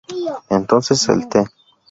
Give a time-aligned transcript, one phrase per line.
[0.49, 1.45] Entonces el Tte.